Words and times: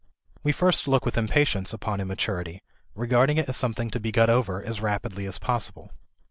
We 0.41 0.51
first 0.51 0.87
look 0.87 1.05
with 1.05 1.15
impatience 1.15 1.73
upon 1.73 2.01
immaturity, 2.01 2.63
regarding 2.95 3.37
it 3.37 3.47
as 3.47 3.55
something 3.55 3.91
to 3.91 3.99
be 3.99 4.11
got 4.11 4.31
over 4.31 4.63
as 4.63 4.81
rapidly 4.81 5.27
as 5.27 5.37
possible. 5.37 5.91